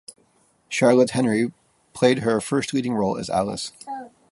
Charlotte 0.67 1.11
Henry 1.11 1.53
played 1.93 2.23
her 2.23 2.41
first 2.41 2.73
leading 2.73 2.95
role 2.95 3.19
as 3.19 3.29
Alice. 3.29 3.71